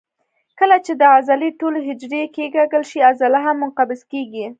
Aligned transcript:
کله 0.59 0.77
چې 0.85 0.91
د 1.01 1.03
عضلې 1.15 1.49
ټولې 1.59 1.79
حجرې 1.87 2.21
کیکاږل 2.35 2.83
شي 2.91 2.99
عضله 3.09 3.37
هم 3.45 3.55
منقبض 3.61 4.01
کېږي. 4.11 4.45